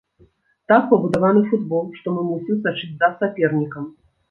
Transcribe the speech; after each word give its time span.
Так 0.71 0.87
пабудаваны 0.93 1.43
футбол, 1.51 1.85
што 2.01 2.07
мы 2.17 2.21
мусім 2.31 2.59
сачыць 2.65 2.93
за 3.05 3.13
сапернікам. 3.23 3.89